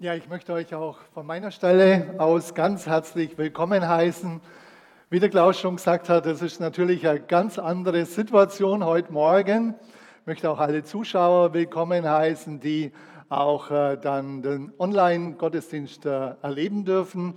[0.00, 4.40] Ja, ich möchte euch auch von meiner Stelle aus ganz herzlich willkommen heißen.
[5.08, 9.76] Wie der Klaus schon gesagt hat, das ist natürlich eine ganz andere Situation heute Morgen.
[10.20, 12.90] Ich möchte auch alle Zuschauer willkommen heißen, die
[13.28, 17.34] auch äh, dann den Online-Gottesdienst äh, erleben dürfen.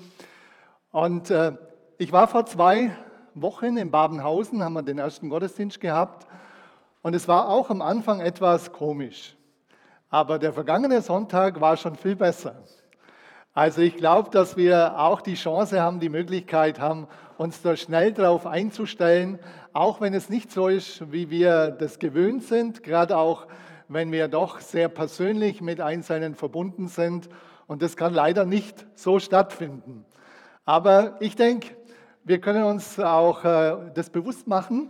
[0.91, 1.51] Und äh,
[1.99, 2.89] ich war vor zwei
[3.35, 6.25] Wochen in Babenhausen, haben wir den ersten Gottesdienst gehabt.
[7.03, 9.36] Und es war auch am Anfang etwas komisch.
[10.09, 12.63] Aber der vergangene Sonntag war schon viel besser.
[13.53, 18.13] Also ich glaube, dass wir auch die Chance haben, die Möglichkeit haben, uns da schnell
[18.13, 19.39] darauf einzustellen,
[19.73, 23.47] auch wenn es nicht so ist, wie wir das gewöhnt sind, gerade auch
[23.89, 27.27] wenn wir doch sehr persönlich mit Einzelnen verbunden sind.
[27.65, 30.05] Und das kann leider nicht so stattfinden.
[30.63, 31.75] Aber ich denke,
[32.23, 34.89] wir können uns auch äh, das bewusst machen,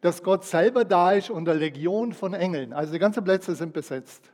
[0.00, 2.72] dass Gott selber da ist unter Legion von Engeln.
[2.72, 4.32] Also die ganzen Plätze sind besetzt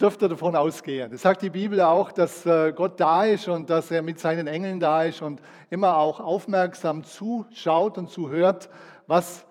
[0.00, 1.10] dürft ihr davon ausgehen.
[1.10, 4.46] Das sagt die Bibel auch, dass äh, Gott da ist und dass er mit seinen
[4.46, 8.68] Engeln da ist und immer auch aufmerksam zuschaut und zuhört,
[9.06, 9.46] was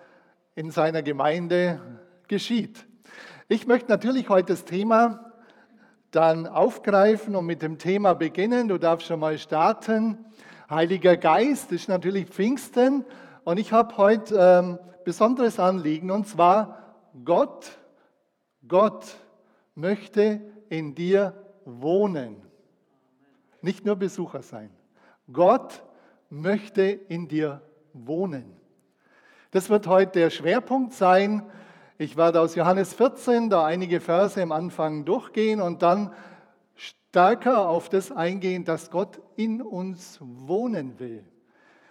[0.54, 1.80] in seiner Gemeinde
[2.28, 2.86] geschieht.
[3.48, 5.32] Ich möchte natürlich heute das Thema
[6.12, 8.68] dann aufgreifen und mit dem Thema beginnen.
[8.68, 10.24] Du darfst schon mal starten.
[10.70, 13.04] Heiliger Geist ist natürlich Pfingsten
[13.44, 17.78] und ich habe heute ähm, besonderes Anliegen und zwar Gott,
[18.66, 19.04] Gott
[19.76, 22.42] möchte in dir wohnen.
[23.60, 24.70] Nicht nur Besucher sein.
[25.32, 25.84] Gott
[26.28, 28.56] möchte in dir wohnen.
[29.52, 31.42] Das wird heute der Schwerpunkt sein.
[31.98, 36.12] Ich werde aus Johannes 14 da einige Verse am Anfang durchgehen und dann
[36.74, 41.24] stärker auf das eingehen, dass Gott in uns wohnen will.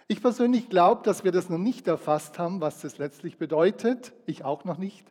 [0.08, 4.12] Ich persönlich glaube, dass wir das noch nicht erfasst haben, was das letztlich bedeutet.
[4.26, 5.04] Ich auch noch nicht.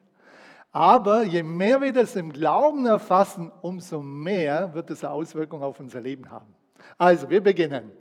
[0.76, 5.80] Aber je mehr wir das im Glauben erfassen, umso mehr wird es eine Auswirkung auf
[5.80, 6.54] unser Leben haben.
[6.98, 7.94] Also, wir beginnen.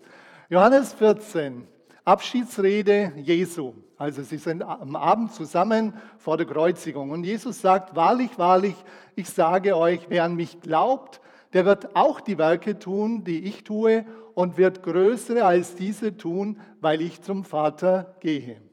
[0.49, 1.69] Johannes 14,
[2.05, 3.75] Abschiedsrede Jesu.
[3.97, 7.13] Also sie sind am Abend zusammen vor der Kreuzigung.
[7.13, 8.75] Und Jesus sagt, wahrlich, wahrlich,
[9.15, 11.21] ich sage euch, wer an mich glaubt,
[11.53, 14.05] der wird auch die Werke tun, die ich tue,
[14.35, 18.64] und wird größere als diese tun, weil ich zum Vater gehe.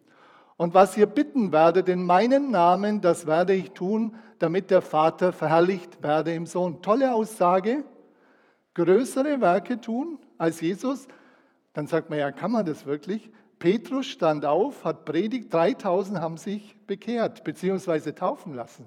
[0.61, 5.33] Und was ihr bitten werdet in meinem Namen, das werde ich tun, damit der Vater
[5.33, 6.83] verherrlicht werde im Sohn.
[6.83, 7.83] Tolle Aussage.
[8.75, 11.07] Größere Werke tun als Jesus.
[11.73, 13.31] Dann sagt man, ja, kann man das wirklich?
[13.57, 18.11] Petrus stand auf, hat predigt, 3000 haben sich bekehrt bzw.
[18.11, 18.85] taufen lassen.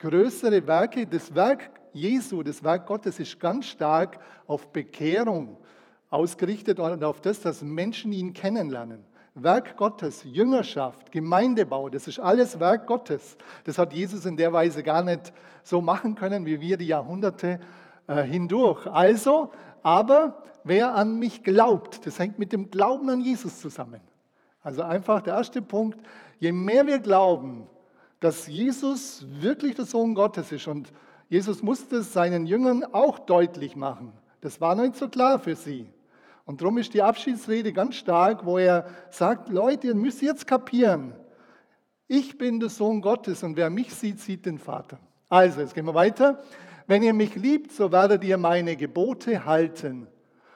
[0.00, 5.58] Größere Werke, das Werk Jesu, das Werk Gottes ist ganz stark auf Bekehrung
[6.10, 9.13] ausgerichtet und auf das, dass Menschen ihn kennenlernen.
[9.34, 13.36] Werk Gottes, Jüngerschaft, Gemeindebau, das ist alles Werk Gottes.
[13.64, 15.32] Das hat Jesus in der Weise gar nicht
[15.64, 17.58] so machen können, wie wir die Jahrhunderte
[18.06, 18.86] äh, hindurch.
[18.86, 19.50] Also,
[19.82, 24.00] aber wer an mich glaubt, das hängt mit dem Glauben an Jesus zusammen.
[24.62, 25.98] Also einfach der erste Punkt,
[26.38, 27.66] je mehr wir glauben,
[28.20, 30.92] dass Jesus wirklich der Sohn Gottes ist und
[31.28, 34.12] Jesus musste es seinen Jüngern auch deutlich machen.
[34.40, 35.92] Das war nicht so klar für sie.
[36.44, 41.14] Und darum ist die Abschiedsrede ganz stark, wo er sagt, Leute, ihr müsst jetzt kapieren,
[42.06, 44.98] ich bin der Sohn Gottes und wer mich sieht, sieht den Vater.
[45.30, 46.42] Also, jetzt gehen wir weiter.
[46.86, 50.06] Wenn ihr mich liebt, so werdet ihr meine Gebote halten.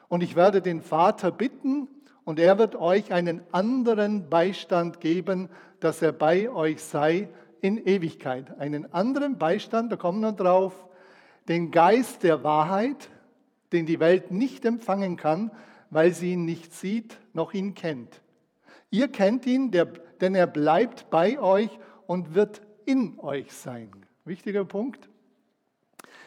[0.08, 1.88] Und ich werde den Vater bitten
[2.24, 5.48] und er wird euch einen anderen Beistand geben,
[5.80, 7.30] dass er bei euch sei
[7.62, 8.58] in Ewigkeit.
[8.60, 10.86] Einen anderen Beistand, da kommen wir drauf,
[11.48, 13.08] den Geist der Wahrheit,
[13.72, 15.50] den die Welt nicht empfangen kann,
[15.90, 18.20] weil sie ihn nicht sieht noch ihn kennt.
[18.90, 19.70] Ihr kennt ihn,
[20.20, 21.70] denn er bleibt bei euch
[22.06, 23.90] und wird in euch sein.
[24.24, 25.08] Wichtiger Punkt.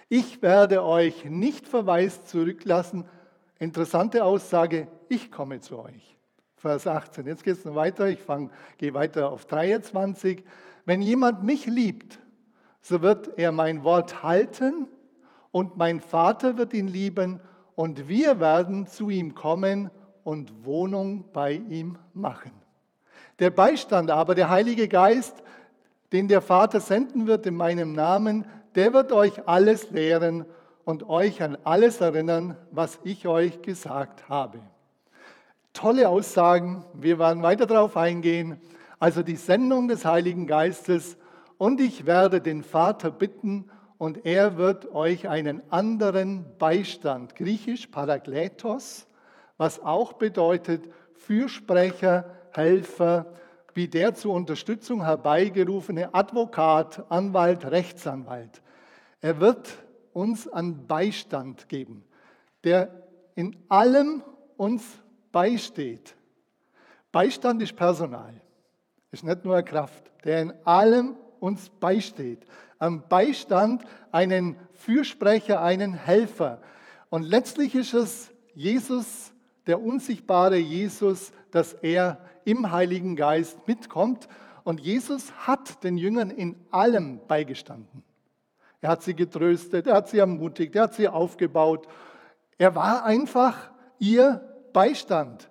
[0.09, 3.05] Ich werde euch nicht verwaist zurücklassen.
[3.59, 6.17] Interessante Aussage, ich komme zu euch.
[6.57, 7.25] Vers 18.
[7.25, 8.07] Jetzt geht es noch weiter.
[8.09, 8.19] Ich
[8.77, 10.43] gehe weiter auf 23.
[10.85, 12.19] Wenn jemand mich liebt,
[12.81, 14.87] so wird er mein Wort halten
[15.51, 17.39] und mein Vater wird ihn lieben
[17.81, 19.89] und wir werden zu ihm kommen
[20.23, 22.51] und Wohnung bei ihm machen.
[23.39, 25.41] Der Beistand aber, der Heilige Geist,
[26.11, 28.45] den der Vater senden wird in meinem Namen,
[28.75, 30.45] der wird euch alles lehren
[30.85, 34.59] und euch an alles erinnern, was ich euch gesagt habe.
[35.73, 38.61] Tolle Aussagen, wir werden weiter darauf eingehen.
[38.99, 41.17] Also die Sendung des Heiligen Geistes
[41.57, 49.05] und ich werde den Vater bitten und er wird euch einen anderen Beistand, griechisch Parakletos,
[49.57, 53.27] was auch bedeutet Fürsprecher, Helfer,
[53.75, 58.63] wie der zur Unterstützung herbeigerufene Advokat, Anwalt, Rechtsanwalt.
[59.19, 59.69] Er wird
[60.13, 62.03] uns an Beistand geben,
[62.63, 63.03] der
[63.35, 64.23] in allem
[64.57, 64.83] uns
[65.31, 66.15] beisteht.
[67.11, 68.33] Beistand ist Personal,
[69.11, 72.45] ist nicht nur Kraft, der in allem uns beisteht.
[72.79, 76.61] Am Beistand einen Fürsprecher, einen Helfer.
[77.09, 79.33] Und letztlich ist es Jesus,
[79.67, 84.27] der unsichtbare Jesus, dass er im Heiligen Geist mitkommt.
[84.63, 88.03] Und Jesus hat den Jüngern in allem beigestanden.
[88.79, 91.87] Er hat sie getröstet, er hat sie ermutigt, er hat sie aufgebaut.
[92.57, 94.41] Er war einfach ihr
[94.73, 95.50] Beistand.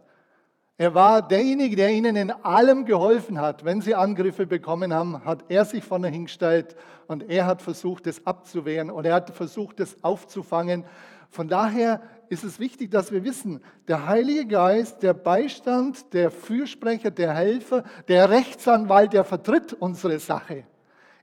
[0.80, 3.66] Er war derjenige, der ihnen in allem geholfen hat.
[3.66, 6.74] Wenn sie Angriffe bekommen haben, hat er sich vorne hingestellt
[7.06, 10.86] und er hat versucht, es abzuwehren und er hat versucht, es aufzufangen.
[11.28, 12.00] Von daher
[12.30, 17.84] ist es wichtig, dass wir wissen, der Heilige Geist, der Beistand, der Fürsprecher, der Helfer,
[18.08, 20.64] der Rechtsanwalt, der vertritt unsere Sache.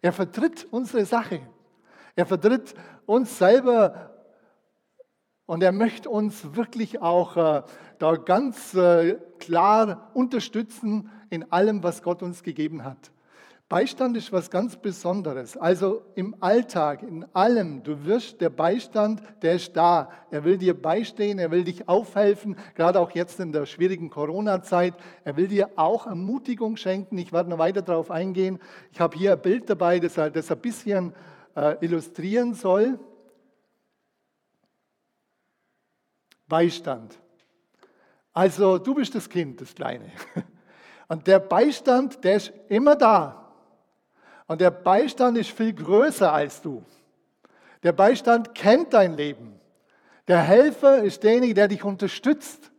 [0.04, 1.40] Er vertritt unsere Sache.
[2.16, 2.76] Er vertritt
[3.08, 4.17] uns selber
[5.48, 7.64] und er möchte uns wirklich auch äh,
[7.98, 13.12] da ganz äh, klar unterstützen in allem, was Gott uns gegeben hat.
[13.70, 15.58] Beistand ist was ganz Besonderes.
[15.58, 20.10] Also im Alltag, in allem, du wirst der Beistand, der ist da.
[20.32, 24.94] Er will dir beistehen, er will dich aufhelfen, gerade auch jetzt in der schwierigen Corona-Zeit.
[25.26, 27.18] Er will dir auch Ermutigung schenken.
[27.18, 28.60] Ich werde noch weiter darauf eingehen.
[28.94, 31.14] Ich habe hier ein Bild dabei, das, das ein bisschen
[31.58, 32.98] äh, illustrieren soll.
[36.48, 37.18] Beistand.
[38.34, 40.12] Also du bist das Kind, das Kleine.
[41.08, 43.52] Und der Beistand, der ist immer da.
[44.48, 46.84] Und der Beistand ist viel größer als du.
[47.84, 49.60] Der Beistand kennt dein Leben.
[50.28, 52.72] Der Helfer ist derjenige, der dich unterstützt,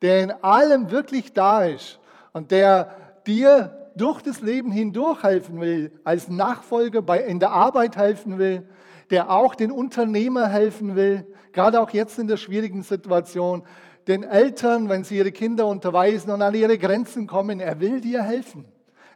[0.00, 2.00] der in allem wirklich da ist
[2.32, 2.96] und der
[3.26, 8.66] dir durch das Leben hindurch helfen will, als Nachfolger in der Arbeit helfen will,
[9.10, 13.62] der auch den Unternehmer helfen will, gerade auch jetzt in der schwierigen Situation,
[14.08, 18.22] den Eltern, wenn sie ihre Kinder unterweisen und an ihre Grenzen kommen, er will dir
[18.22, 18.64] helfen.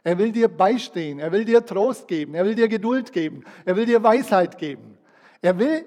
[0.03, 3.75] Er will dir beistehen, er will dir Trost geben, er will dir Geduld geben, er
[3.75, 4.97] will dir Weisheit geben.
[5.41, 5.85] Er will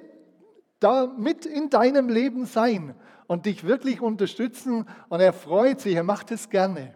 [0.78, 2.94] da mit in deinem Leben sein
[3.26, 6.94] und dich wirklich unterstützen und er freut sich, er macht es gerne.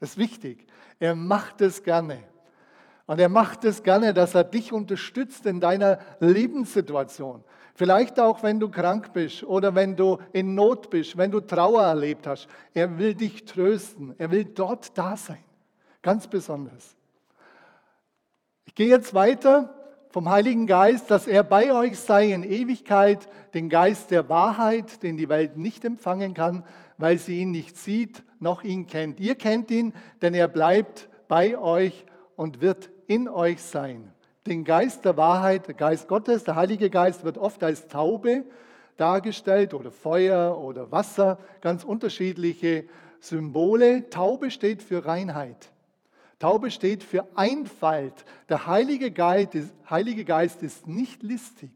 [0.00, 0.66] Das ist wichtig.
[0.98, 2.18] Er macht es gerne.
[3.06, 7.44] Und er macht es gerne, dass er dich unterstützt in deiner Lebenssituation.
[7.76, 11.82] Vielleicht auch, wenn du krank bist oder wenn du in Not bist, wenn du Trauer
[11.82, 12.48] erlebt hast.
[12.72, 14.14] Er will dich trösten.
[14.16, 15.44] Er will dort da sein.
[16.00, 16.96] Ganz besonders.
[18.64, 19.74] Ich gehe jetzt weiter
[20.08, 25.18] vom Heiligen Geist, dass er bei euch sei in Ewigkeit, den Geist der Wahrheit, den
[25.18, 26.64] die Welt nicht empfangen kann,
[26.96, 29.20] weil sie ihn nicht sieht noch ihn kennt.
[29.20, 32.06] Ihr kennt ihn, denn er bleibt bei euch
[32.36, 34.12] und wird in euch sein.
[34.46, 38.44] Den Geist der Wahrheit, der Geist Gottes, der Heilige Geist wird oft als Taube
[38.96, 42.84] dargestellt oder Feuer oder Wasser, ganz unterschiedliche
[43.18, 44.08] Symbole.
[44.08, 45.72] Taube steht für Reinheit.
[46.38, 48.24] Taube steht für Einfalt.
[48.48, 51.70] Der Heilige Geist, der Heilige Geist ist nicht listig.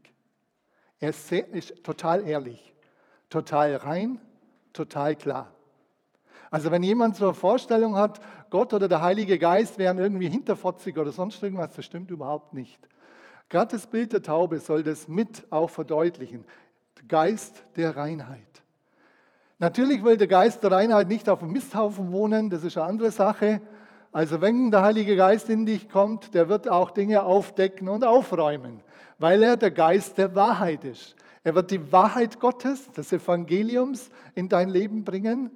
[0.99, 2.73] Er ist total ehrlich,
[3.29, 4.19] total rein,
[4.71, 5.51] total klar.
[6.51, 8.19] Also wenn jemand so eine Vorstellung hat,
[8.49, 12.77] Gott oder der Heilige Geist wären irgendwie hinterfotzig oder sonst irgendwas, das stimmt überhaupt nicht.
[13.47, 16.45] Gerade das Bild der Taube soll das mit auch verdeutlichen.
[17.07, 18.39] Geist der Reinheit.
[19.59, 23.11] Natürlich will der Geist der Reinheit nicht auf dem Misthaufen wohnen, das ist eine andere
[23.11, 23.61] Sache.
[24.11, 28.81] Also wenn der Heilige Geist in dich kommt, der wird auch Dinge aufdecken und aufräumen,
[29.19, 31.15] weil er der Geist der Wahrheit ist.
[31.43, 35.51] Er wird die Wahrheit Gottes, des Evangeliums in dein Leben bringen.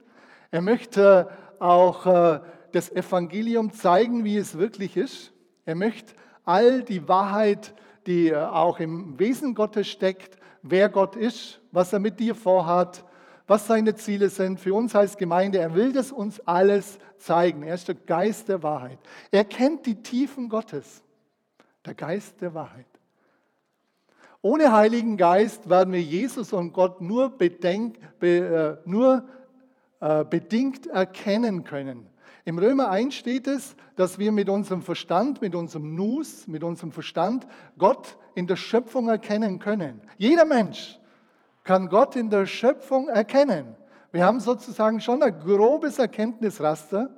[0.56, 1.28] Er möchte
[1.60, 2.40] auch äh,
[2.72, 5.34] das Evangelium zeigen, wie es wirklich ist.
[5.66, 6.14] Er möchte
[6.46, 7.74] all die Wahrheit,
[8.08, 13.04] die äh, auch im Wesen Gottes steckt, wer Gott ist, was er mit dir vorhat,
[13.48, 15.58] was seine Ziele sind für uns als Gemeinde.
[15.58, 17.64] Er will das uns alles zeigen.
[17.64, 19.00] Er ist der Geist der Wahrheit.
[19.32, 21.04] Er kennt die Tiefen Gottes.
[21.86, 22.88] Der Geist der Wahrheit.
[24.42, 29.22] Ohne Heiligen Geist werden wir Jesus und Gott nur, bedenk, be, äh, nur äh,
[30.30, 32.08] bedingt erkennen können.
[32.44, 36.92] Im Römer 1 steht es, dass wir mit unserem Verstand, mit unserem Nus, mit unserem
[36.92, 37.48] Verstand
[37.80, 40.00] Gott in der Schöpfung erkennen können.
[40.18, 41.00] Jeder Mensch
[41.64, 43.76] kann Gott in der Schöpfung erkennen.
[44.12, 47.10] Wir haben sozusagen schon ein grobes Erkenntnisraster,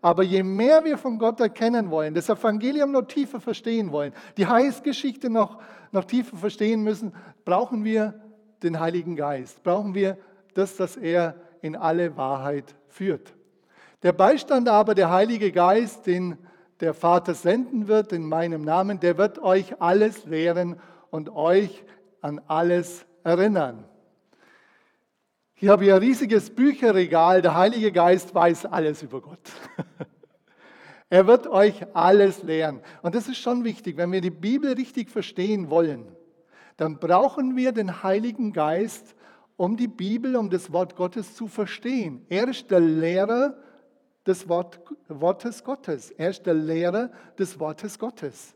[0.00, 4.46] aber je mehr wir von Gott erkennen wollen, das Evangelium noch tiefer verstehen wollen, die
[4.46, 5.58] Heilsgeschichte noch,
[5.90, 7.12] noch tiefer verstehen müssen,
[7.44, 8.14] brauchen wir
[8.62, 10.16] den Heiligen Geist, brauchen wir
[10.54, 13.34] das, dass er in alle Wahrheit führt.
[14.02, 16.38] Der Beistand aber, der Heilige Geist, den
[16.80, 20.78] der Vater senden wird in meinem Namen, der wird euch alles lehren
[21.10, 21.84] und euch
[22.20, 23.84] an alles erinnern.
[25.54, 27.40] Hier habe ich ein riesiges Bücherregal.
[27.40, 29.40] Der Heilige Geist weiß alles über Gott.
[31.08, 32.82] er wird euch alles lehren.
[33.00, 33.96] Und das ist schon wichtig.
[33.96, 36.14] Wenn wir die Bibel richtig verstehen wollen,
[36.76, 39.15] dann brauchen wir den Heiligen Geist,
[39.56, 42.24] um die Bibel, um das Wort Gottes zu verstehen.
[42.28, 43.56] Er ist der Lehrer
[44.26, 46.10] des Wort, Wortes Gottes.
[46.10, 48.54] Er ist der Lehrer des Wortes Gottes.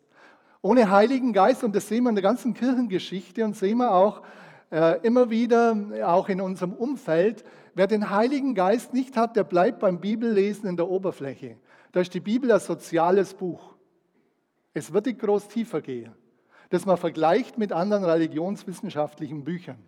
[0.62, 4.22] Ohne Heiligen Geist, und das sehen wir in der ganzen Kirchengeschichte und sehen wir auch
[4.70, 9.78] äh, immer wieder, auch in unserem Umfeld, wer den Heiligen Geist nicht hat, der bleibt
[9.78, 11.56] beim Bibellesen in der Oberfläche.
[11.92, 13.74] Da ist die Bibel ein soziales Buch.
[14.74, 16.12] Es wird nicht groß tiefer gehen,
[16.68, 19.78] das man vergleicht mit anderen religionswissenschaftlichen Büchern.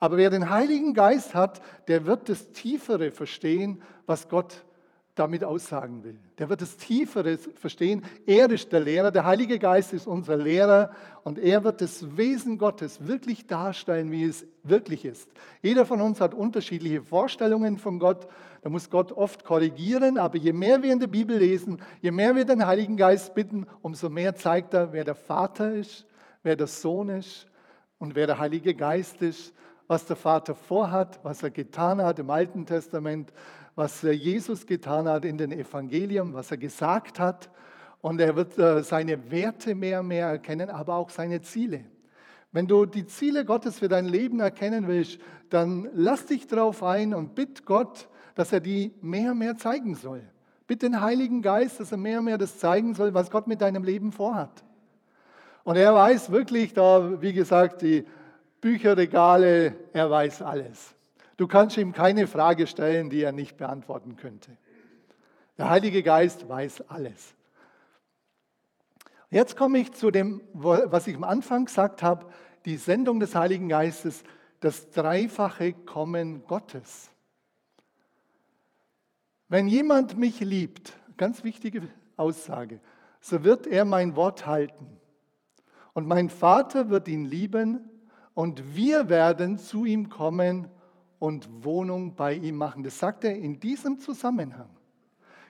[0.00, 4.64] Aber wer den Heiligen Geist hat, der wird das Tiefere verstehen, was Gott
[5.14, 6.18] damit aussagen will.
[6.38, 8.02] Der wird das Tiefere verstehen.
[8.26, 10.90] Er ist der Lehrer, der Heilige Geist ist unser Lehrer
[11.22, 15.30] und er wird das Wesen Gottes wirklich darstellen, wie es wirklich ist.
[15.62, 18.26] Jeder von uns hat unterschiedliche Vorstellungen von Gott.
[18.62, 22.34] Da muss Gott oft korrigieren, aber je mehr wir in der Bibel lesen, je mehr
[22.34, 26.06] wir den Heiligen Geist bitten, umso mehr zeigt er, wer der Vater ist,
[26.42, 27.46] wer der Sohn ist
[27.98, 29.54] und wer der Heilige Geist ist,
[29.86, 33.32] was der Vater vorhat, was er getan hat im Alten Testament
[33.74, 37.50] was Jesus getan hat in den Evangelien, was er gesagt hat.
[38.00, 41.84] Und er wird äh, seine Werte mehr und mehr erkennen, aber auch seine Ziele.
[42.52, 45.18] Wenn du die Ziele Gottes für dein Leben erkennen willst,
[45.50, 49.94] dann lass dich darauf ein und bitt Gott, dass er die mehr und mehr zeigen
[49.94, 50.22] soll.
[50.66, 53.60] Bitt den Heiligen Geist, dass er mehr und mehr das zeigen soll, was Gott mit
[53.60, 54.62] deinem Leben vorhat.
[55.64, 58.04] Und er weiß wirklich, da, wie gesagt, die
[58.64, 60.94] Bücherregale, er weiß alles.
[61.36, 64.56] Du kannst ihm keine Frage stellen, die er nicht beantworten könnte.
[65.58, 67.34] Der Heilige Geist weiß alles.
[69.28, 72.24] Jetzt komme ich zu dem, was ich am Anfang gesagt habe,
[72.64, 74.24] die Sendung des Heiligen Geistes,
[74.60, 77.10] das dreifache Kommen Gottes.
[79.50, 81.82] Wenn jemand mich liebt, ganz wichtige
[82.16, 82.80] Aussage,
[83.20, 84.86] so wird er mein Wort halten.
[85.92, 87.90] Und mein Vater wird ihn lieben
[88.34, 90.68] und wir werden zu ihm kommen
[91.18, 92.82] und Wohnung bei ihm machen.
[92.82, 94.68] Das sagt er in diesem Zusammenhang.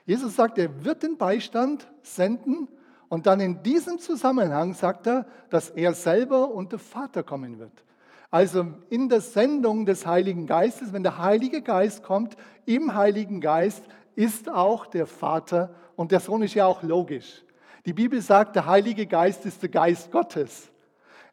[0.05, 2.67] Jesus sagt, er wird den Beistand senden
[3.09, 7.83] und dann in diesem Zusammenhang sagt er, dass er selber und der Vater kommen wird.
[8.29, 13.83] Also in der Sendung des Heiligen Geistes, wenn der Heilige Geist kommt, im Heiligen Geist
[14.15, 17.43] ist auch der Vater und der Sohn ist ja auch logisch.
[17.85, 20.71] Die Bibel sagt, der Heilige Geist ist der Geist Gottes.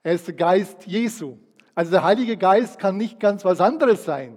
[0.02, 1.36] Er ist der Geist Jesu.
[1.74, 4.36] Also der Heilige Geist kann nicht ganz was anderes sein,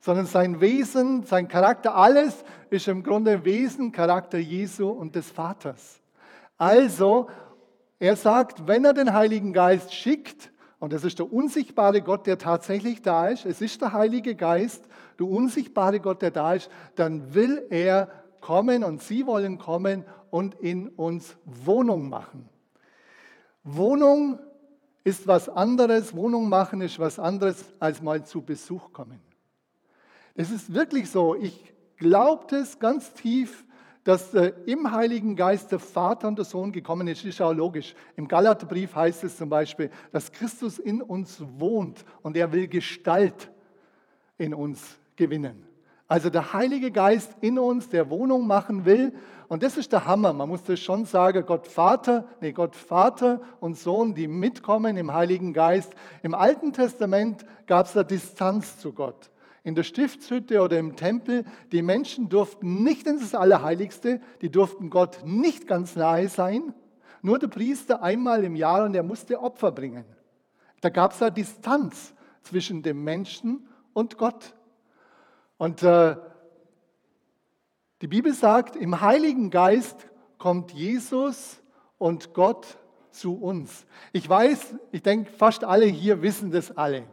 [0.00, 6.00] sondern sein Wesen, sein Charakter, alles ist im Grunde Wesen, Charakter Jesu und des Vaters.
[6.56, 7.28] Also,
[7.98, 12.38] er sagt, wenn er den Heiligen Geist schickt, und das ist der unsichtbare Gott, der
[12.38, 14.86] tatsächlich da ist, es ist der Heilige Geist,
[15.18, 18.08] der unsichtbare Gott, der da ist, dann will er
[18.40, 22.48] kommen und sie wollen kommen und in uns Wohnung machen.
[23.64, 24.38] Wohnung
[25.08, 29.20] ist was anderes, Wohnung machen ist was anderes, als mal zu Besuch kommen.
[30.34, 33.64] Es ist wirklich so, ich glaube es ganz tief,
[34.04, 37.94] dass äh, im Heiligen Geist der Vater und der Sohn gekommen ist, ist auch logisch.
[38.16, 43.50] Im Galaterbrief heißt es zum Beispiel, dass Christus in uns wohnt und er will Gestalt
[44.36, 45.66] in uns gewinnen.
[46.06, 49.12] Also der Heilige Geist in uns, der Wohnung machen will.
[49.48, 50.34] Und das ist der Hammer.
[50.34, 55.12] Man muss das schon sagen, Gott Vater, nee, Gott Vater und Sohn, die mitkommen im
[55.12, 55.94] Heiligen Geist.
[56.22, 59.30] Im Alten Testament gab es da Distanz zu Gott.
[59.64, 64.90] In der Stiftshütte oder im Tempel, die Menschen durften nicht in das Allerheiligste, die durften
[64.90, 66.74] Gott nicht ganz nahe sein.
[67.22, 70.04] Nur der Priester einmal im Jahr und er musste Opfer bringen.
[70.82, 74.54] Da gab es da Distanz zwischen dem Menschen und Gott.
[75.56, 76.16] Und äh,
[78.00, 81.60] die Bibel sagt, im Heiligen Geist kommt Jesus
[81.98, 82.78] und Gott
[83.10, 83.86] zu uns.
[84.12, 87.04] Ich weiß, ich denke, fast alle hier wissen das alle.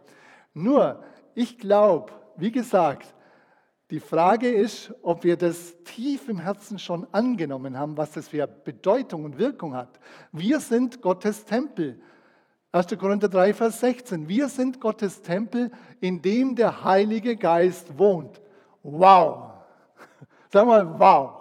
[0.54, 3.14] Nur, ich glaube, wie gesagt,
[3.92, 8.48] die Frage ist, ob wir das tief im Herzen schon angenommen haben, was das für
[8.48, 10.00] Bedeutung und Wirkung hat.
[10.32, 12.00] Wir sind Gottes Tempel.
[12.72, 12.98] 1.
[12.98, 14.28] Korinther 3, Vers 16.
[14.28, 18.42] Wir sind Gottes Tempel, in dem der Heilige Geist wohnt.
[18.84, 19.55] Wow.
[20.56, 21.34] Sag mal, wow.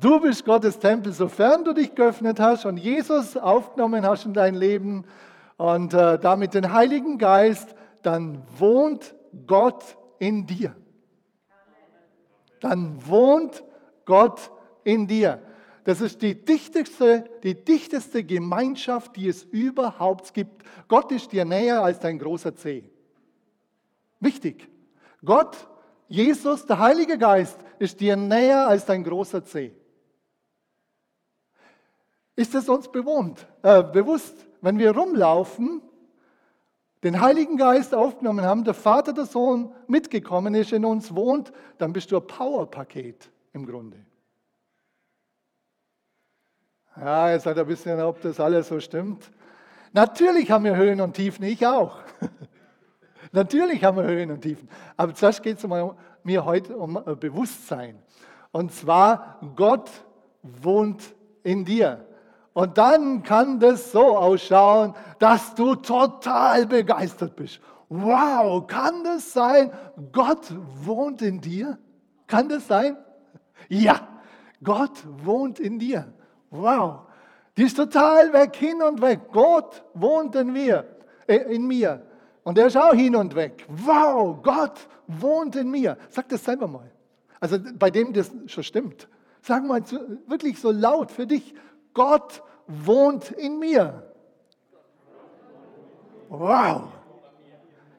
[0.00, 4.54] Du bist Gottes Tempel, sofern du dich geöffnet hast und Jesus aufgenommen hast in dein
[4.54, 5.04] Leben
[5.58, 9.14] und äh, damit den Heiligen Geist, dann wohnt
[9.46, 10.74] Gott in dir.
[12.60, 13.62] Dann wohnt
[14.06, 14.50] Gott
[14.82, 15.42] in dir.
[15.84, 20.62] Das ist die dichteste, die dichteste Gemeinschaft, die es überhaupt gibt.
[20.88, 22.88] Gott ist dir näher als dein großer Zeh.
[24.18, 24.66] Wichtig.
[25.22, 25.68] Gott,
[26.08, 29.72] Jesus, der Heilige Geist, ist dir näher als dein großer Zeh.
[32.36, 35.82] Ist es uns bewohnt, äh, bewusst, wenn wir rumlaufen,
[37.02, 41.92] den Heiligen Geist aufgenommen haben, der Vater, der Sohn mitgekommen ist, in uns wohnt, dann
[41.92, 43.96] bist du ein Powerpaket im Grunde.
[46.96, 49.30] Ja, jetzt sagt er ein bisschen, ob das alles so stimmt.
[49.92, 51.98] Natürlich haben wir Höhen und Tiefen, ich auch.
[53.32, 54.68] Natürlich haben wir Höhen und Tiefen.
[54.96, 55.66] Aber zuerst geht es
[56.24, 57.98] mir heute um Bewusstsein.
[58.52, 59.90] Und zwar, Gott
[60.42, 61.02] wohnt
[61.42, 62.06] in dir.
[62.52, 67.60] Und dann kann das so ausschauen, dass du total begeistert bist.
[67.88, 69.70] Wow, kann das sein?
[70.10, 71.78] Gott wohnt in dir?
[72.26, 72.96] Kann das sein?
[73.68, 74.08] Ja,
[74.62, 76.12] Gott wohnt in dir.
[76.50, 77.00] Wow,
[77.56, 79.20] die ist total weg, hin und weg.
[79.32, 80.86] Gott wohnt in mir,
[81.26, 82.05] äh, in mir.
[82.46, 83.66] Und er ist auch hin und weg.
[83.66, 85.98] Wow, Gott wohnt in mir.
[86.10, 86.88] Sag das selber mal.
[87.40, 89.08] Also bei dem das schon stimmt.
[89.42, 89.82] Sag mal
[90.28, 91.56] wirklich so laut für dich.
[91.92, 94.12] Gott wohnt in mir.
[96.28, 96.82] Wow.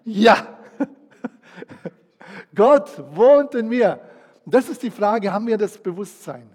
[0.06, 0.48] Ja.
[2.56, 4.00] Gott wohnt in mir.
[4.46, 6.50] Das ist die Frage, haben wir das Bewusstsein?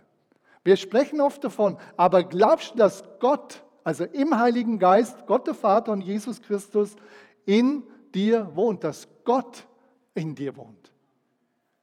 [0.64, 5.52] Wir sprechen oft davon, aber glaubst du, dass Gott, also im Heiligen Geist, Gott der
[5.52, 6.96] Vater und Jesus Christus
[7.44, 7.84] in
[8.14, 9.66] dir wohnt, dass Gott
[10.14, 10.92] in dir wohnt?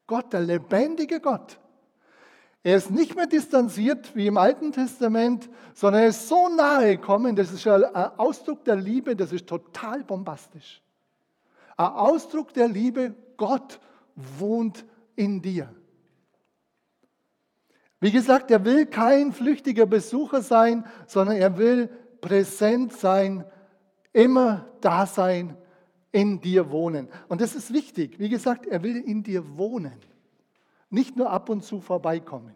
[0.07, 1.59] Gott, der lebendige Gott.
[2.61, 7.35] Er ist nicht mehr distanziert wie im Alten Testament, sondern er ist so nahe gekommen,
[7.35, 7.83] das ist ein
[8.17, 10.81] Ausdruck der Liebe, das ist total bombastisch.
[11.77, 13.79] Ein Ausdruck der Liebe, Gott
[14.15, 14.83] wohnt
[15.15, 15.73] in dir.
[18.01, 21.87] Wie gesagt, er will kein flüchtiger Besucher sein, sondern er will
[22.21, 23.45] präsent sein,
[24.13, 25.57] immer da sein,
[26.11, 27.07] in dir wohnen.
[27.27, 28.19] Und das ist wichtig.
[28.19, 29.99] Wie gesagt, er will in dir wohnen.
[30.89, 32.53] Nicht nur ab und zu vorbeikommen.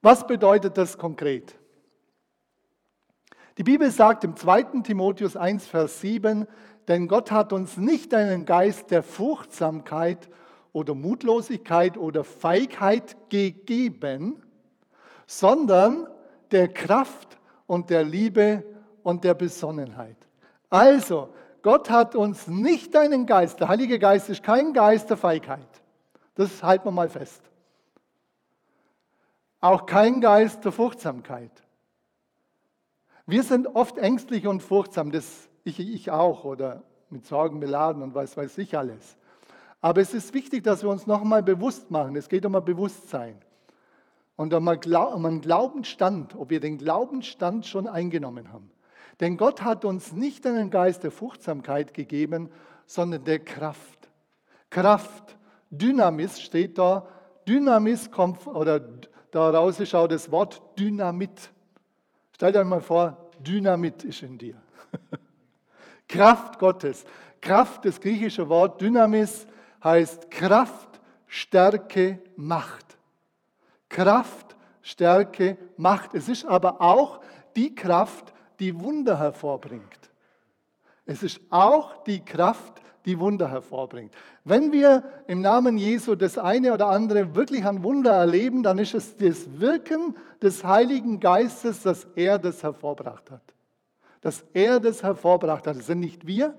[0.00, 1.58] Was bedeutet das konkret?
[3.58, 4.80] Die Bibel sagt im 2.
[4.82, 6.46] Timotheus 1, Vers 7,
[6.88, 10.30] denn Gott hat uns nicht einen Geist der Furchtsamkeit
[10.72, 14.42] oder Mutlosigkeit oder Feigheit gegeben,
[15.26, 16.06] sondern
[16.52, 17.39] der Kraft
[17.70, 18.64] und der Liebe
[19.04, 20.16] und der Besonnenheit.
[20.68, 25.68] Also, Gott hat uns nicht einen Geist, der Heilige Geist ist kein Geist der Feigheit.
[26.34, 27.40] Das halten wir mal fest.
[29.60, 31.52] Auch kein Geist der Furchtsamkeit.
[33.24, 38.16] Wir sind oft ängstlich und furchtsam, das ich, ich auch, oder mit Sorgen beladen und
[38.16, 39.16] was weiß ich alles.
[39.80, 42.16] Aber es ist wichtig, dass wir uns nochmal bewusst machen.
[42.16, 43.40] Es geht um ein Bewusstsein
[44.40, 48.70] und um einen Glaubensstand, ob wir den Glaubensstand schon eingenommen haben.
[49.20, 52.48] Denn Gott hat uns nicht einen Geist der Furchtsamkeit gegeben,
[52.86, 54.08] sondern der Kraft.
[54.70, 55.36] Kraft,
[55.68, 57.06] Dynamis steht da.
[57.46, 58.80] Dynamis kommt, oder
[59.30, 61.50] daraus schaut das Wort Dynamit.
[62.34, 64.54] Stellt euch mal vor, Dynamit ist in dir.
[66.08, 67.04] Kraft Gottes.
[67.42, 69.46] Kraft, das griechische Wort Dynamis,
[69.84, 72.89] heißt Kraft, Stärke, Macht.
[73.90, 76.14] Kraft, Stärke, Macht.
[76.14, 77.20] Es ist aber auch
[77.54, 80.10] die Kraft, die Wunder hervorbringt.
[81.04, 84.14] Es ist auch die Kraft, die Wunder hervorbringt.
[84.44, 88.94] Wenn wir im Namen Jesu das eine oder andere wirklich an Wunder erleben, dann ist
[88.94, 93.42] es das Wirken des Heiligen Geistes, dass er das hervorbracht hat.
[94.20, 95.76] Dass er das hervorbracht hat.
[95.76, 96.54] Das sind nicht wir.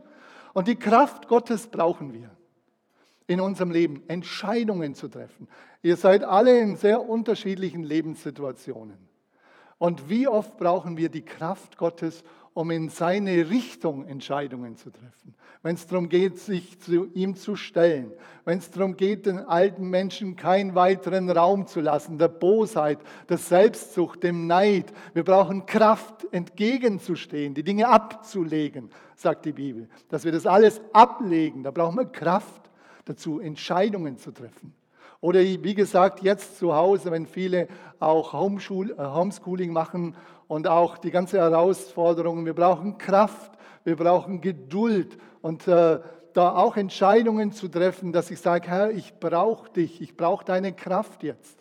[0.54, 2.30] Und die Kraft Gottes brauchen wir
[3.28, 5.48] in unserem Leben, Entscheidungen zu treffen.
[5.82, 8.98] Ihr seid alle in sehr unterschiedlichen Lebenssituationen.
[9.78, 15.34] Und wie oft brauchen wir die Kraft Gottes, um in seine Richtung Entscheidungen zu treffen?
[15.64, 18.12] Wenn es darum geht, sich zu ihm zu stellen,
[18.46, 23.38] wenn es darum geht, den alten Menschen keinen weiteren Raum zu lassen, der Bosheit, der
[23.38, 24.92] Selbstsucht, dem Neid.
[25.14, 29.88] Wir brauchen Kraft, entgegenzustehen, die Dinge abzulegen, sagt die Bibel.
[30.10, 32.71] Dass wir das alles ablegen, da brauchen wir Kraft
[33.06, 34.74] dazu, Entscheidungen zu treffen.
[35.22, 37.68] Oder wie gesagt, jetzt zu Hause, wenn viele
[38.00, 40.16] auch äh, Homeschooling machen
[40.48, 42.46] und auch die ganze Herausforderungen.
[42.46, 43.52] Wir brauchen Kraft,
[43.84, 46.00] wir brauchen Geduld und äh,
[46.34, 50.74] da auch Entscheidungen zu treffen, dass ich sage, Herr, ich brauche dich, ich brauche deine
[50.74, 51.60] Kraft jetzt.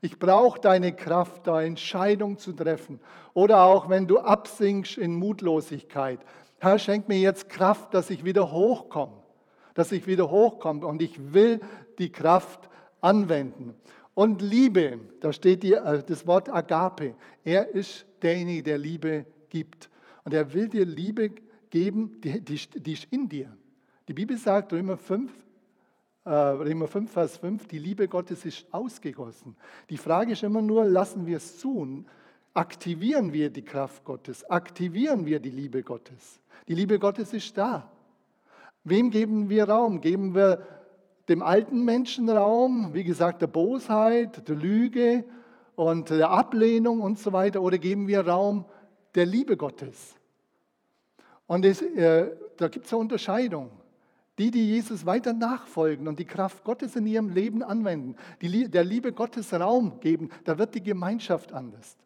[0.00, 3.00] Ich brauche deine Kraft, da Entscheidungen zu treffen.
[3.34, 6.20] Oder auch wenn du absinkst in Mutlosigkeit.
[6.58, 9.17] Herr, schenk mir jetzt Kraft, dass ich wieder hochkomme.
[9.78, 10.84] Dass ich wieder hochkomme.
[10.84, 11.60] Und ich will
[11.98, 12.68] die Kraft
[13.00, 13.76] anwenden.
[14.14, 14.98] und Liebe.
[15.20, 17.14] Da steht die, äh, das Wort Agape.
[17.44, 19.88] Er ist derjenige, der Liebe gibt.
[20.24, 21.30] Und er will dir Liebe
[21.70, 23.56] geben, die, die, die ist in dir.
[24.08, 25.30] Die Bibel sagt, Römer 5,
[26.24, 29.54] äh, Römer 5, Vers 5, die Liebe Gottes ist ausgegossen.
[29.88, 32.04] Die Frage ist immer nur, lassen wir es zu?
[32.54, 34.44] Aktivieren wir die Kraft Gottes?
[34.50, 36.40] Aktivieren wir die Liebe Gottes?
[36.66, 37.88] Die Liebe Gottes ist da.
[38.84, 40.00] Wem geben wir Raum?
[40.00, 40.66] Geben wir
[41.28, 45.24] dem alten Menschen Raum, wie gesagt, der Bosheit, der Lüge
[45.76, 48.64] und der Ablehnung und so weiter, oder geben wir Raum
[49.14, 50.14] der Liebe Gottes?
[51.46, 53.70] Und es, äh, da gibt es eine Unterscheidung.
[54.38, 58.84] Die, die Jesus weiter nachfolgen und die Kraft Gottes in ihrem Leben anwenden, die der
[58.84, 61.96] Liebe Gottes Raum geben, da wird die Gemeinschaft anders.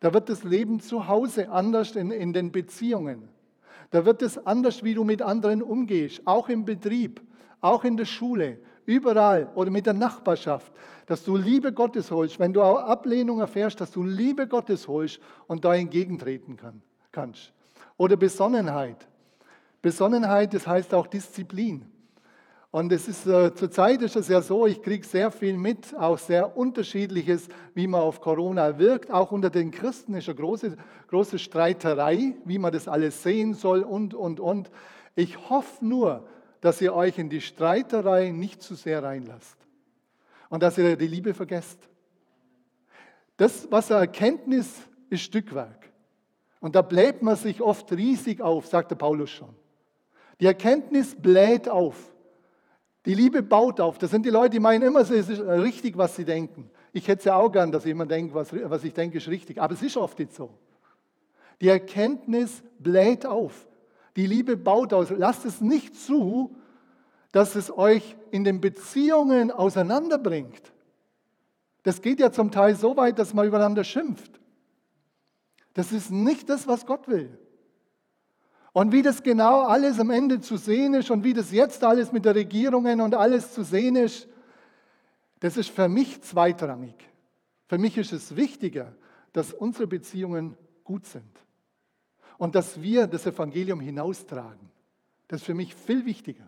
[0.00, 3.28] Da wird das Leben zu Hause anders in, in den Beziehungen.
[3.90, 7.20] Da wird es anders, wie du mit anderen umgehst, auch im Betrieb,
[7.60, 10.72] auch in der Schule, überall oder mit der Nachbarschaft,
[11.06, 15.20] dass du Liebe Gottes holst, wenn du auch Ablehnung erfährst, dass du Liebe Gottes holst
[15.46, 17.52] und da entgegentreten kann, kannst.
[17.96, 19.08] Oder Besonnenheit.
[19.82, 21.86] Besonnenheit, das heißt auch Disziplin.
[22.72, 26.18] Und es ist äh, zurzeit ist es ja so, ich kriege sehr viel mit, auch
[26.18, 29.10] sehr unterschiedliches, wie man auf Corona wirkt.
[29.10, 30.76] Auch unter den Christen ist eine große,
[31.08, 34.70] große Streiterei, wie man das alles sehen soll und, und, und.
[35.16, 36.28] Ich hoffe nur,
[36.60, 39.56] dass ihr euch in die Streiterei nicht zu sehr reinlasst
[40.48, 41.88] und dass ihr die Liebe vergesst.
[43.36, 44.76] Das, was Erkenntnis
[45.08, 45.90] ist Stückwerk.
[46.60, 49.56] Und da bläht man sich oft riesig auf, sagt der Paulus schon.
[50.38, 52.09] Die Erkenntnis bläht auf.
[53.06, 53.98] Die Liebe baut auf.
[53.98, 56.70] Das sind die Leute, die meinen immer, es ist richtig, was sie denken.
[56.92, 59.60] Ich hätte es ja auch gern, dass jemand denkt, was, was ich denke, ist richtig.
[59.60, 60.50] Aber es ist oft nicht so.
[61.60, 63.68] Die Erkenntnis bläht auf.
[64.16, 65.10] Die Liebe baut aus.
[65.10, 66.56] Lasst es nicht zu,
[67.32, 70.72] dass es euch in den Beziehungen auseinanderbringt.
[71.82, 74.40] Das geht ja zum Teil so weit, dass man übereinander schimpft.
[75.74, 77.38] Das ist nicht das, was Gott will.
[78.72, 82.12] Und wie das genau alles am Ende zu sehen ist und wie das jetzt alles
[82.12, 84.28] mit der Regierungen und alles zu sehen ist,
[85.40, 86.94] das ist für mich zweitrangig.
[87.66, 88.94] Für mich ist es wichtiger,
[89.32, 91.30] dass unsere Beziehungen gut sind
[92.38, 94.70] und dass wir das Evangelium hinaustragen.
[95.28, 96.46] Das ist für mich viel wichtiger,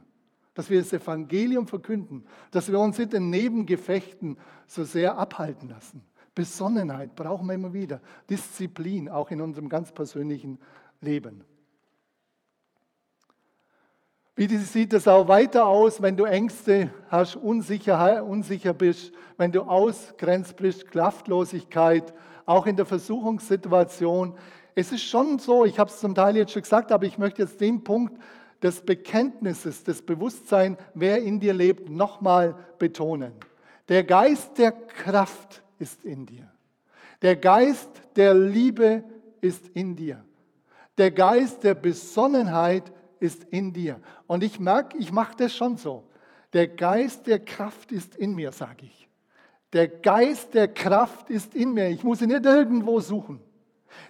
[0.54, 6.02] dass wir das Evangelium verkünden, dass wir uns in den Nebengefechten so sehr abhalten lassen.
[6.34, 10.58] Besonnenheit brauchen wir immer wieder, Disziplin auch in unserem ganz persönlichen
[11.00, 11.44] Leben.
[14.34, 19.62] Wie sieht es auch weiter aus, wenn du Ängste hast, Unsicherheit, unsicher bist, wenn du
[19.62, 22.14] ausgrenzt bist, Kraftlosigkeit,
[22.46, 24.34] auch in der Versuchungssituation?
[24.74, 27.42] Es ist schon so, ich habe es zum Teil jetzt schon gesagt, aber ich möchte
[27.42, 28.18] jetzt den Punkt
[28.62, 33.32] des Bekenntnisses, des Bewusstseins, wer in dir lebt, nochmal betonen.
[33.90, 36.50] Der Geist der Kraft ist in dir.
[37.20, 39.04] Der Geist der Liebe
[39.42, 40.24] ist in dir.
[40.96, 42.92] Der Geist der Besonnenheit
[43.22, 44.00] ist in dir.
[44.26, 46.04] Und ich merke, ich mache das schon so.
[46.52, 49.08] Der Geist der Kraft ist in mir, sage ich.
[49.72, 51.88] Der Geist der Kraft ist in mir.
[51.88, 53.40] Ich muss ihn nicht irgendwo suchen.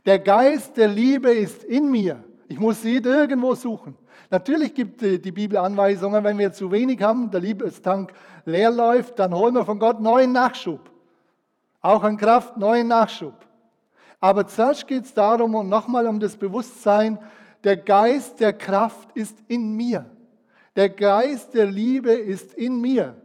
[0.04, 2.24] Der Geist der Liebe ist in mir.
[2.48, 3.96] Ich muss sie irgendwo suchen.
[4.30, 8.12] Natürlich gibt die Bibel Anweisungen, wenn wir zu wenig haben, der Liebestank
[8.44, 10.90] leer läuft, dann holen wir von Gott neuen Nachschub.
[11.80, 13.34] Auch an Kraft neuen Nachschub.
[14.20, 17.18] Aber zuerst geht es darum und nochmal um das Bewusstsein,
[17.64, 20.10] der Geist der Kraft ist in mir.
[20.76, 23.16] Der Geist der Liebe ist in mir.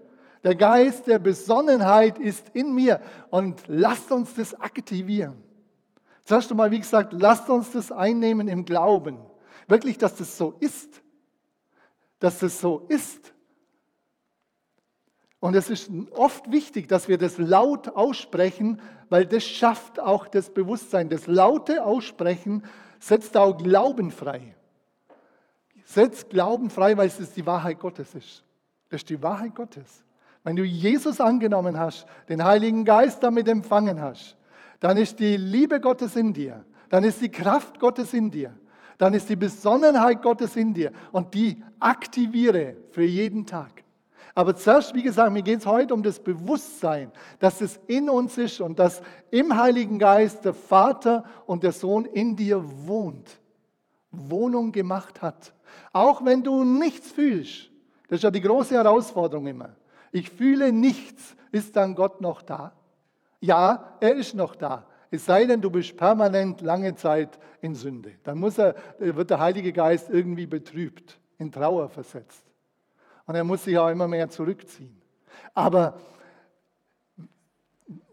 [0.44, 3.02] Der Geist der Besonnenheit ist in mir.
[3.30, 5.44] Und lasst uns das aktivieren.
[6.24, 9.18] Zuerst einmal, wie gesagt, lasst uns das einnehmen im Glauben.
[9.68, 11.02] Wirklich, dass das so ist.
[12.20, 13.34] Dass das so ist.
[15.40, 20.50] Und es ist oft wichtig, dass wir das laut aussprechen, weil das schafft auch das
[20.54, 21.10] Bewusstsein.
[21.10, 22.64] Das laute Aussprechen
[23.00, 24.56] setzt auch Glauben frei.
[25.86, 28.44] Setzt Glauben frei, weil es die Wahrheit Gottes ist.
[28.90, 30.04] Das ist die Wahrheit Gottes.
[30.44, 34.38] Wenn du Jesus angenommen hast, den Heiligen Geist damit empfangen hast,
[34.80, 36.64] dann ist die Liebe Gottes in dir.
[36.90, 38.54] Dann ist die Kraft Gottes in dir.
[38.98, 40.92] Dann ist die Besonnenheit Gottes in dir.
[41.12, 43.84] Und die aktiviere für jeden Tag.
[44.38, 48.38] Aber zuerst, wie gesagt, mir geht es heute um das Bewusstsein, dass es in uns
[48.38, 53.40] ist und dass im Heiligen Geist der Vater und der Sohn in dir wohnt,
[54.12, 55.56] Wohnung gemacht hat.
[55.92, 57.72] Auch wenn du nichts fühlst,
[58.10, 59.76] das ist ja die große Herausforderung immer.
[60.12, 62.74] Ich fühle nichts, ist dann Gott noch da?
[63.40, 64.86] Ja, er ist noch da.
[65.10, 68.12] Es sei denn, du bist permanent lange Zeit in Sünde.
[68.24, 72.47] Dann muss er, wird der Heilige Geist irgendwie betrübt, in Trauer versetzt.
[73.28, 75.00] Und er muss sich auch immer mehr zurückziehen.
[75.54, 76.00] Aber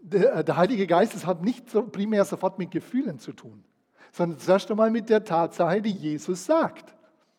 [0.03, 3.65] der, der Heilige Geist, das hat nicht so primär sofort mit Gefühlen zu tun,
[4.13, 6.95] sondern zuerst einmal mit der Tatsache, die Jesus sagt.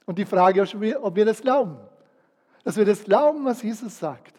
[0.05, 1.77] Und die Frage ist, ob wir das glauben.
[2.63, 4.33] Dass wir das glauben, was Jesus sagt.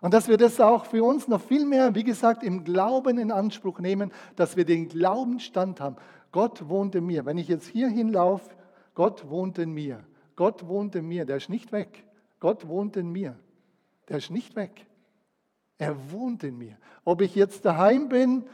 [0.00, 3.32] Und dass wir das auch für uns noch viel mehr, wie gesagt, im Glauben in
[3.32, 5.96] Anspruch nehmen, dass wir den Glaubensstand haben.
[6.32, 7.24] Gott wohnt in mir.
[7.24, 8.50] Wenn ich jetzt hier hinlaufe,
[8.94, 10.04] Gott wohnt in mir.
[10.34, 11.24] Gott wohnt in mir.
[11.24, 12.05] Der ist nicht weg.
[12.40, 13.36] Gott wohnt in mir.
[14.08, 14.86] Der ist nicht weg.
[15.78, 16.76] Er wohnt in mir.
[17.04, 18.44] Ob ich jetzt daheim bin,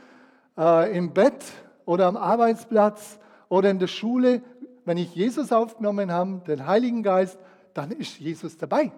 [0.56, 1.44] äh, im Bett
[1.84, 3.18] oder am Arbeitsplatz
[3.48, 4.42] oder in der Schule,
[4.84, 7.38] wenn ich Jesus aufgenommen habe, den Heiligen Geist,
[7.74, 8.92] dann ist Jesus dabei.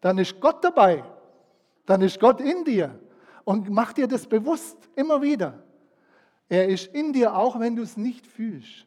[0.00, 1.04] Dann ist Gott dabei.
[1.86, 2.98] Dann ist Gott in dir.
[3.44, 5.62] Und mach dir das bewusst, immer wieder.
[6.48, 8.86] Er ist in dir, auch wenn du es nicht fühlst.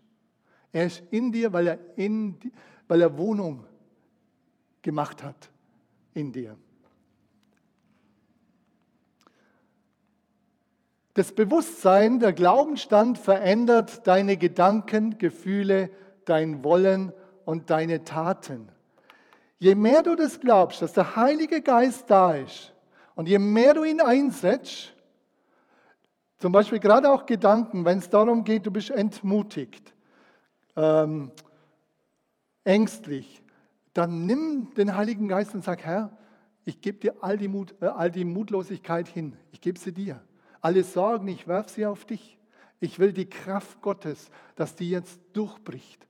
[0.72, 2.38] Er ist in dir, weil er, in,
[2.88, 3.66] weil er Wohnung
[4.86, 5.50] gemacht hat
[6.14, 6.56] in dir.
[11.16, 15.90] Das Bewusstsein, der Glaubenstand verändert deine Gedanken, Gefühle,
[16.26, 17.12] dein Wollen
[17.46, 18.70] und deine Taten.
[19.58, 22.72] Je mehr du das glaubst, dass der Heilige Geist da ist
[23.16, 24.94] und je mehr du ihn einsetzt,
[26.38, 29.96] zum Beispiel gerade auch Gedanken, wenn es darum geht, du bist entmutigt,
[30.76, 31.32] ähm,
[32.66, 33.42] ängstlich,
[33.96, 36.12] dann nimm den Heiligen Geist und sag, Herr,
[36.66, 40.22] ich gebe dir all die, Mut, äh, all die Mutlosigkeit hin, ich gebe sie dir.
[40.62, 42.38] Alle Sorgen, ich werfe sie auf dich.
[42.80, 46.06] Ich will die Kraft Gottes, dass die jetzt durchbricht.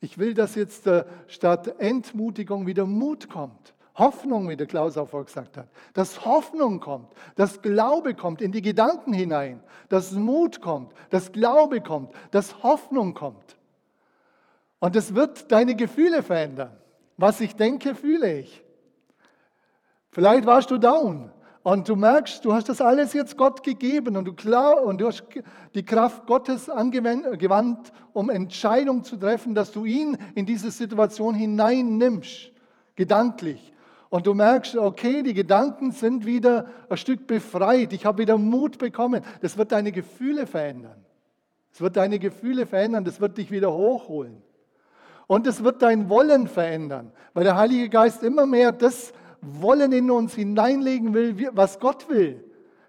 [0.00, 3.74] Ich will, dass jetzt äh, statt Entmutigung wieder Mut kommt.
[3.94, 5.68] Hoffnung, wie der Klaus auch vorher gesagt hat.
[5.92, 9.60] Dass Hoffnung kommt, dass Glaube kommt in die Gedanken hinein,
[9.90, 13.58] dass Mut kommt, dass Glaube kommt, dass Hoffnung kommt.
[14.78, 16.76] Und es wird deine Gefühle verändern.
[17.18, 18.64] Was ich denke, fühle ich.
[20.10, 21.30] Vielleicht warst du down
[21.64, 25.08] und du merkst, du hast das alles jetzt Gott gegeben und du, klar, und du
[25.08, 25.24] hast
[25.74, 32.52] die Kraft Gottes angewandt, um Entscheidungen zu treffen, dass du ihn in diese Situation hineinnimmst,
[32.94, 33.72] gedanklich.
[34.10, 37.92] Und du merkst, okay, die Gedanken sind wieder ein Stück befreit.
[37.92, 39.22] Ich habe wieder Mut bekommen.
[39.42, 41.04] Das wird deine Gefühle verändern.
[41.72, 43.04] Es wird deine Gefühle verändern.
[43.04, 44.42] Das wird dich wieder hochholen.
[45.28, 50.10] Und es wird dein Wollen verändern, weil der Heilige Geist immer mehr das Wollen in
[50.10, 52.42] uns hineinlegen will, was Gott will.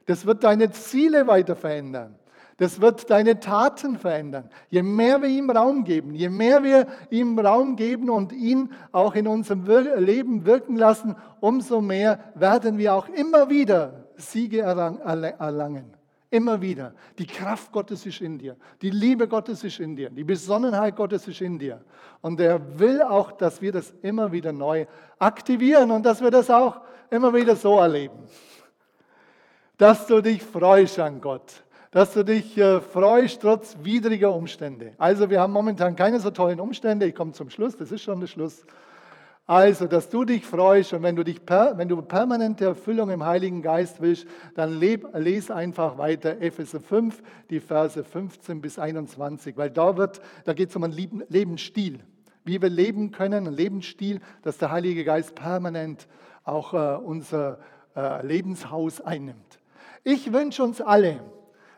[0.08, 2.16] Das wird deine Ziele weiter verändern.
[2.58, 4.50] Das wird deine Taten verändern.
[4.70, 9.16] Je mehr wir ihm Raum geben, je mehr wir ihm Raum geben und ihn auch
[9.16, 9.66] in unserem
[9.98, 15.99] Leben wirken lassen, umso mehr werden wir auch immer wieder Siege erlangen.
[16.32, 16.94] Immer wieder.
[17.18, 18.56] Die Kraft Gottes ist in dir.
[18.82, 20.10] Die Liebe Gottes ist in dir.
[20.10, 21.84] Die Besonnenheit Gottes ist in dir.
[22.22, 24.86] Und er will auch, dass wir das immer wieder neu
[25.18, 28.20] aktivieren und dass wir das auch immer wieder so erleben.
[29.78, 34.94] Dass du dich freust an Gott dass du dich äh, freust trotz widriger Umstände.
[34.98, 37.08] Also wir haben momentan keine so tollen Umstände.
[37.08, 38.64] Ich komme zum Schluss, das ist schon der Schluss.
[39.50, 43.26] Also, dass du dich freust und wenn du, dich per, wenn du permanente Erfüllung im
[43.26, 49.58] Heiligen Geist willst, dann leb, lese einfach weiter Epheser 5, die Verse 15 bis 21,
[49.58, 50.94] weil da, da geht es um einen
[51.30, 52.00] Lebensstil,
[52.46, 56.08] wie wir leben können, einen Lebensstil, dass der Heilige Geist permanent
[56.44, 57.58] auch äh, unser
[57.96, 59.58] äh, Lebenshaus einnimmt.
[60.04, 61.22] Ich wünsche uns alle,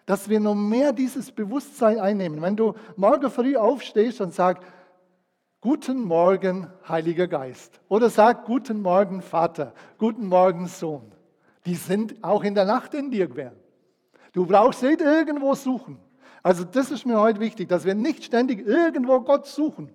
[0.06, 2.42] dass wir noch mehr dieses Bewusstsein einnehmen.
[2.42, 4.62] Wenn du morgen früh aufstehst und sagst,
[5.64, 7.80] Guten Morgen, Heiliger Geist.
[7.88, 9.76] Oder sag Guten Morgen, Vater.
[10.00, 11.12] Guten Morgen, Sohn.
[11.68, 13.60] Die sind auch in der Nacht in dir gewesen.
[14.34, 16.00] Du brauchst nicht irgendwo suchen.
[16.42, 19.92] Also das ist mir heute wichtig, dass wir nicht ständig irgendwo Gott suchen.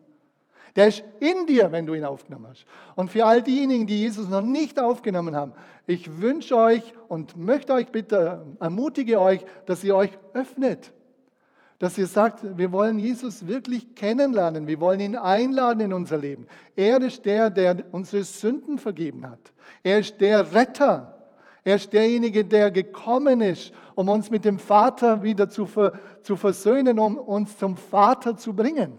[0.77, 2.65] Der ist in dir, wenn du ihn aufgenommen hast.
[2.95, 5.53] Und für all diejenigen, die Jesus noch nicht aufgenommen haben,
[5.89, 10.93] ich wünsche euch und möchte euch bitte, ermutige euch, dass ihr euch öffnet.
[11.79, 14.67] Dass ihr sagt, wir wollen Jesus wirklich kennenlernen.
[14.67, 16.47] Wir wollen ihn einladen in unser Leben.
[16.75, 19.53] Er ist der, der unsere Sünden vergeben hat.
[19.83, 21.13] Er ist der Retter.
[21.65, 25.69] Er ist derjenige, der gekommen ist, um uns mit dem Vater wieder zu,
[26.23, 28.99] zu versöhnen, um uns zum Vater zu bringen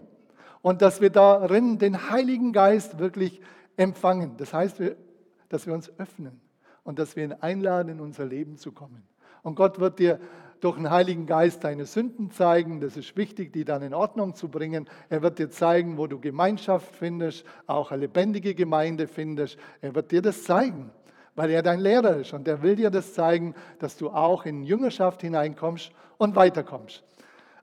[0.62, 3.40] und dass wir darin den Heiligen Geist wirklich
[3.76, 4.36] empfangen.
[4.36, 4.82] Das heißt,
[5.48, 6.40] dass wir uns öffnen
[6.84, 9.02] und dass wir ihn einladen, in unser Leben zu kommen.
[9.42, 10.20] Und Gott wird dir
[10.60, 12.80] durch den Heiligen Geist deine Sünden zeigen.
[12.80, 14.88] Das ist wichtig, die dann in Ordnung zu bringen.
[15.08, 19.58] Er wird dir zeigen, wo du Gemeinschaft findest, auch eine lebendige Gemeinde findest.
[19.80, 20.90] Er wird dir das zeigen,
[21.34, 22.32] weil er dein Lehrer ist.
[22.32, 27.02] Und er will dir das zeigen, dass du auch in Jüngerschaft hineinkommst und weiterkommst.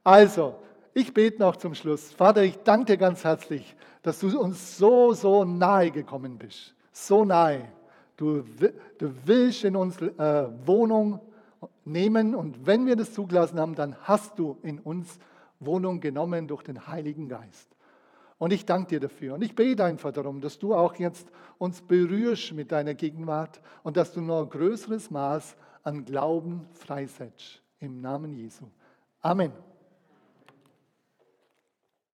[0.02, 0.56] Also,
[0.94, 2.12] ich bete noch zum Schluss.
[2.12, 6.74] Vater, ich danke dir ganz herzlich, dass du uns so, so nahe gekommen bist.
[6.92, 7.68] So nahe.
[8.16, 8.42] Du,
[8.96, 11.20] du willst in unsere äh, Wohnung
[11.86, 12.34] nehmen.
[12.34, 15.18] Und wenn wir das zugelassen haben, dann hast du in uns
[15.60, 17.68] Wohnung genommen durch den Heiligen Geist.
[18.38, 19.34] Und ich danke dir dafür.
[19.34, 23.96] Und ich bete einfach darum, dass du auch jetzt uns berührst mit deiner Gegenwart und
[23.96, 27.62] dass du noch ein größeres Maß an Glauben freisetzt.
[27.78, 28.66] Im Namen Jesu.
[29.22, 29.52] Amen.